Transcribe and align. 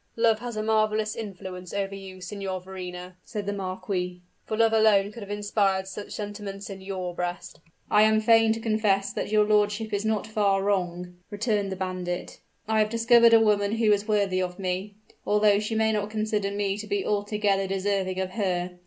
"Love 0.15 0.39
has 0.39 0.57
a 0.57 0.63
marvelous 0.63 1.15
influence 1.15 1.75
over 1.75 1.93
you, 1.93 2.19
Signor 2.21 2.59
Verrina," 2.59 3.17
said 3.23 3.45
the 3.45 3.53
marquis; 3.53 4.19
"for 4.47 4.57
love 4.57 4.73
alone 4.73 5.11
could 5.11 5.21
have 5.21 5.29
inspired 5.29 5.87
such 5.87 6.11
sentiments 6.13 6.71
in 6.71 6.81
your 6.81 7.13
breast." 7.13 7.59
"I 7.87 8.01
am 8.01 8.19
fain 8.19 8.51
to 8.53 8.59
confess 8.59 9.13
that 9.13 9.29
your 9.31 9.45
lordship 9.45 9.93
is 9.93 10.03
not 10.03 10.25
far 10.25 10.63
wrong," 10.63 11.17
returned 11.29 11.71
the 11.71 11.75
bandit. 11.75 12.39
"I 12.67 12.79
have 12.79 12.89
discovered 12.89 13.35
a 13.35 13.39
woman 13.39 13.73
who 13.73 13.91
is 13.91 14.07
worthy 14.07 14.41
of 14.41 14.57
me 14.57 14.95
although 15.23 15.59
she 15.59 15.75
may 15.75 15.91
not 15.91 16.09
consider 16.09 16.49
me 16.49 16.79
to 16.79 16.87
be 16.87 17.05
altogether 17.05 17.67
deserving 17.67 18.19
of 18.19 18.31
her. 18.31 18.79